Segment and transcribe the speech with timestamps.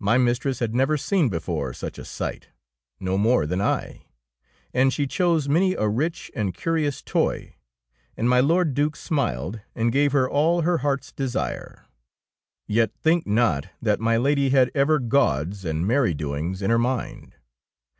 [0.00, 2.48] My mistress had never seen before such a sight,
[2.98, 4.06] no more than I;
[4.74, 7.54] and she 42 THE KOBE OF THE DUCHESS chose many a rich and curious toy,
[8.16, 11.84] and my Lord Due smiled, and gave her all her hearths desire.
[12.66, 17.36] Yet think not that my Lady had ever gauds and merry doings in her mind.